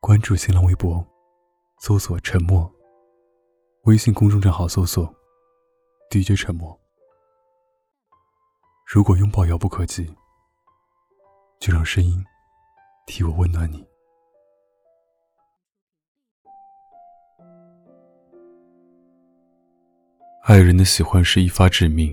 [0.00, 1.06] 关注新浪微博，
[1.78, 2.68] 搜索“沉默”。
[3.84, 5.14] 微信公众账号搜索
[6.10, 6.76] “DJ 沉默”。
[8.88, 10.10] 如果拥抱遥不可及，
[11.60, 12.24] 就让声音
[13.06, 13.86] 替我温暖你。
[20.44, 22.10] 爱人的喜欢是一发致命，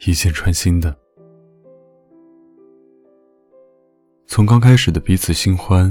[0.00, 0.94] 一箭穿心的。
[4.26, 5.90] 从刚开始的彼此新欢，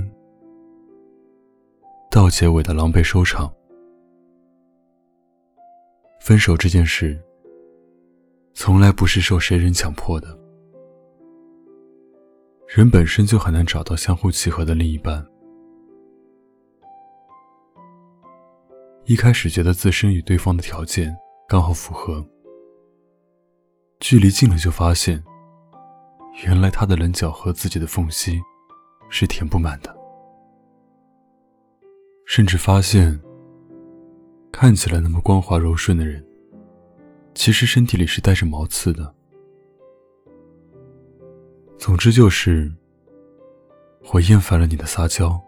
[2.17, 3.53] 到结尾的狼狈收场，
[6.19, 7.15] 分手这件事，
[8.55, 10.27] 从来不是受谁人强迫的。
[12.67, 15.23] 人本身就很难找到相互契合的另一半。
[19.05, 21.15] 一开始觉得自身与对方的条件
[21.47, 22.25] 刚好符合，
[23.99, 25.23] 距离近了就发现，
[26.43, 28.41] 原来他的棱角和自己的缝隙
[29.07, 29.96] 是填不满的，
[32.27, 33.17] 甚至发现，
[34.51, 36.21] 看起来那么光滑柔顺的人，
[37.33, 39.11] 其实身体里是带着毛刺的。
[41.77, 42.69] 总之就是，
[44.11, 45.41] 我厌烦了你的撒娇，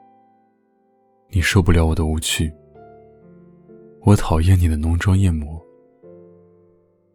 [1.29, 2.49] 你受不了我的无趣。
[4.03, 5.61] 我讨厌你的浓妆艳抹，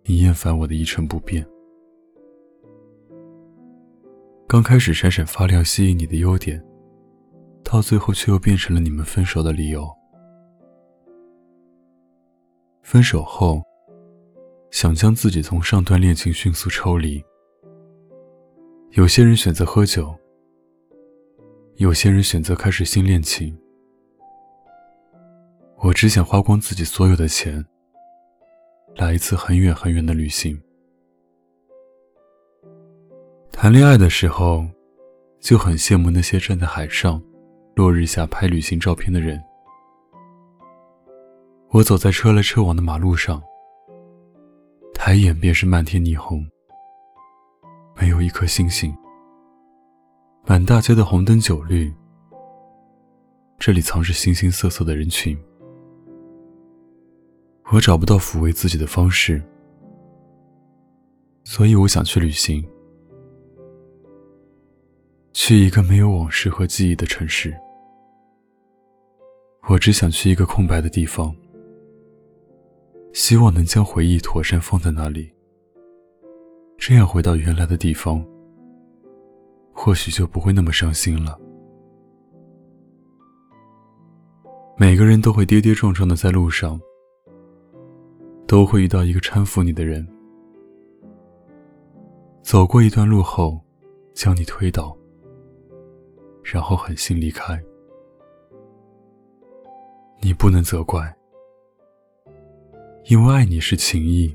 [0.03, 1.45] 你厌烦我的一成不变。
[4.47, 6.62] 刚开始闪闪发亮吸引你的优点，
[7.65, 9.91] 到最后却又变成了你们分手的理由。
[12.83, 13.62] 分手后，
[14.70, 17.25] 想将自己从上段恋情迅速抽离。
[18.91, 20.15] 有些人选择喝酒，
[21.77, 23.59] 有些人选择开始新恋情。
[25.79, 27.65] 我只想花光自己所有的钱，
[28.95, 30.61] 来一次很远很远的旅行。
[33.51, 34.65] 谈恋爱的时候，
[35.41, 37.20] 就很羡慕那些站在海上，
[37.75, 39.42] 落日下拍旅行照片的人。
[41.70, 43.42] 我走在车来车往的马路上，
[44.95, 46.46] 抬眼便是漫天霓虹，
[47.96, 48.96] 没有一颗星星。
[50.46, 51.92] 满大街的红灯酒绿，
[53.58, 55.36] 这里藏着形形色色的人群。
[57.73, 59.42] 我找不到抚慰自己的方式，
[61.42, 62.64] 所以我想去旅行，
[65.33, 67.52] 去一个没有往事和记忆的城市。
[69.69, 71.35] 我只想去一个空白的地方，
[73.13, 75.33] 希望能将回忆妥善放在那里，
[76.77, 78.25] 这样回到原来的地方，
[79.73, 81.39] 或许就不会那么伤心了。
[84.77, 86.81] 每个人都会跌跌撞撞的在路上。
[88.46, 90.07] 都会遇到一个搀扶你的人，
[92.42, 93.58] 走过一段路后，
[94.13, 94.96] 将你推倒，
[96.42, 97.61] 然后狠心离开。
[100.24, 101.14] 你不能责怪，
[103.11, 104.35] 因为爱你是情谊，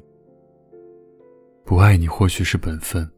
[1.66, 3.10] 不爱你或许是本分。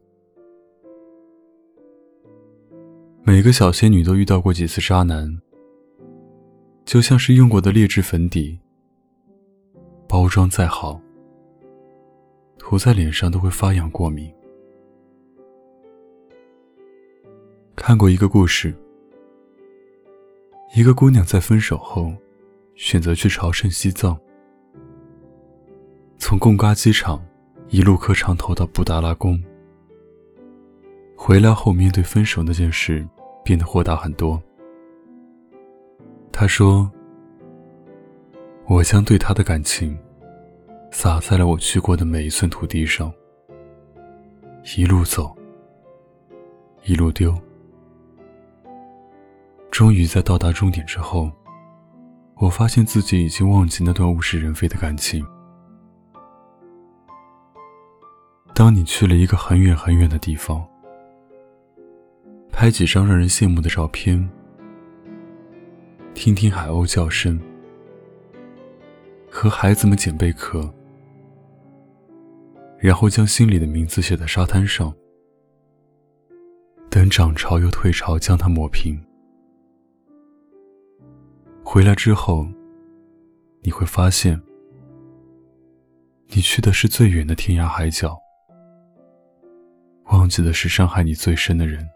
[3.24, 5.38] 每个小仙女都遇到过几次渣男，
[6.86, 8.58] 就像是用过的劣质粉底。
[10.08, 10.98] 包装再好，
[12.58, 14.32] 涂在脸上都会发痒过敏。
[17.76, 18.74] 看过一个故事，
[20.74, 22.10] 一个姑娘在分手后，
[22.74, 24.18] 选择去朝圣西藏，
[26.18, 27.24] 从贡嘎机场
[27.68, 29.42] 一路磕长头到布达拉宫。
[31.16, 33.06] 回来后面对分手那件事
[33.44, 34.42] 变得豁达很多。
[36.32, 36.90] 他说。
[38.68, 39.98] 我将对他的感情
[40.92, 43.12] 洒在了我去过的每一寸土地上，
[44.76, 45.36] 一路走，
[46.84, 47.36] 一路丢，
[49.70, 51.30] 终于在到达终点之后，
[52.42, 55.24] 我发现自己已经忘记那段物是人非的感情。
[58.52, 60.66] 当你去了一个很远很远的地方，
[62.50, 64.28] 拍几张让人羡慕的照片，
[66.14, 67.40] 听听海鸥叫声。
[69.30, 70.68] 和孩子们捡贝壳，
[72.76, 74.92] 然后将心里的名字写在沙滩上，
[76.90, 79.00] 等涨潮又退潮，将它抹平。
[81.72, 82.46] 回来之后，
[83.62, 84.38] 你会发现，
[86.26, 88.14] 你去的是最远的天涯海角，
[90.10, 91.88] 忘记的是伤害你最深的人。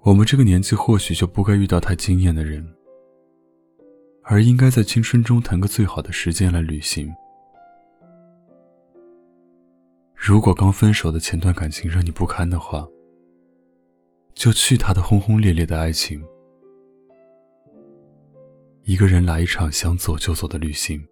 [0.00, 2.66] 我们这个年纪，或许就不该遇到太惊艳的人。
[4.22, 7.14] 而应该在青春中谈个最好的时间来旅行。
[10.14, 12.88] 如果刚分手的前段感情让你不堪的话，
[14.34, 16.22] 就去他的轰轰烈烈的爱情。
[18.82, 21.02] 一个人来一场想走就走的旅行。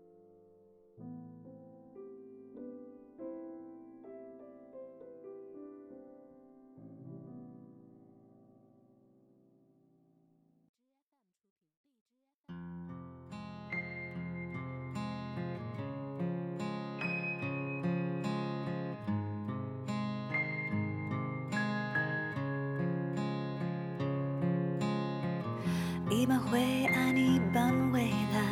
[26.12, 28.44] 一半灰暗，一半蔚蓝，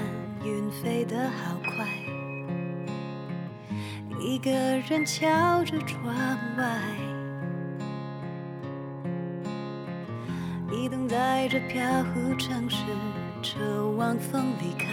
[0.42, 1.86] 云飞得好快。
[4.18, 4.50] 一个
[4.88, 6.14] 人瞧着窗
[6.56, 6.80] 外，
[10.72, 11.82] 一等在这飘
[12.14, 12.82] 忽城市，
[13.42, 14.88] 车晚风离开，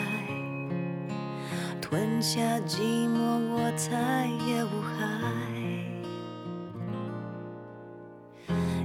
[1.82, 4.98] 吞下寂寞，我再也无害。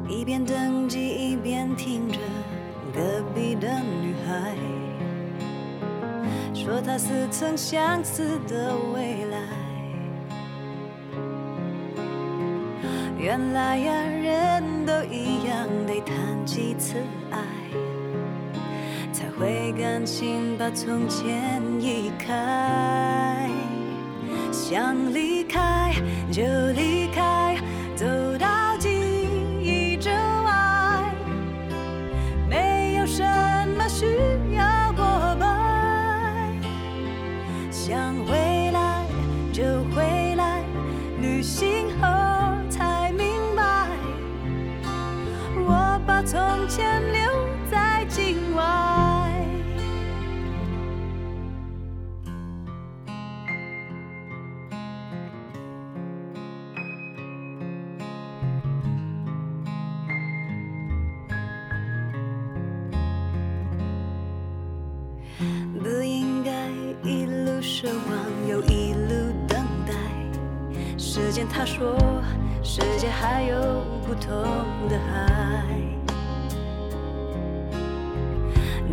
[0.08, 2.20] 一边等机，一边听着
[2.94, 3.24] 歌。
[6.54, 9.38] 说，他似曾相识的未来。
[13.18, 16.94] 原来呀，人都一样，得谈几次
[17.30, 17.38] 爱，
[19.12, 23.48] 才会甘心把从前移开。
[24.50, 25.92] 想离开
[26.30, 26.42] 就
[26.74, 27.51] 离开，
[37.84, 39.04] 想回来
[39.52, 40.62] 就回来
[41.20, 42.06] 旅行后
[42.70, 43.26] 才明
[43.56, 43.88] 白
[45.56, 46.38] 我把从
[46.68, 47.11] 前
[71.48, 71.96] 他说，
[72.62, 74.32] 世界还有不同
[74.88, 75.66] 的海。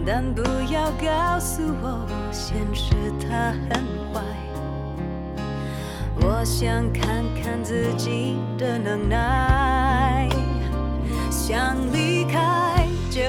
[0.06, 0.42] 但不
[0.72, 4.22] 要告诉我，现实它很坏。
[6.22, 10.28] 我想看看自己的能耐，
[11.30, 13.22] 想离开就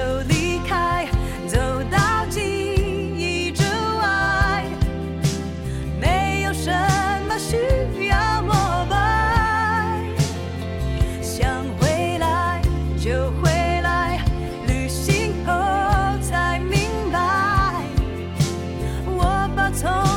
[19.79, 20.10] told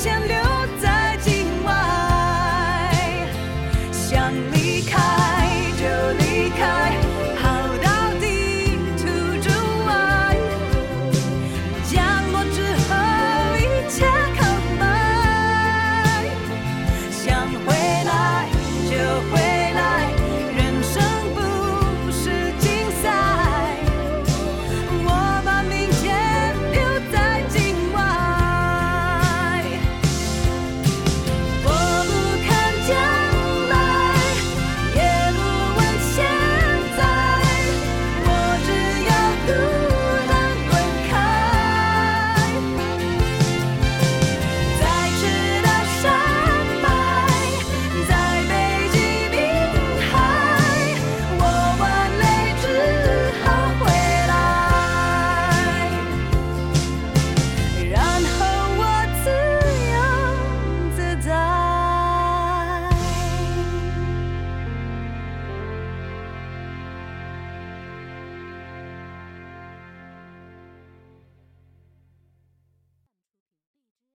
[0.00, 0.39] землю